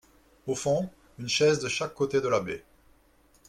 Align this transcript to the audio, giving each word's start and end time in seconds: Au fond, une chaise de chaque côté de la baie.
Au 0.47 0.55
fond, 0.55 0.89
une 1.19 1.29
chaise 1.29 1.59
de 1.59 1.67
chaque 1.69 1.93
côté 1.93 2.21
de 2.21 2.27
la 2.27 2.39
baie. 2.39 2.65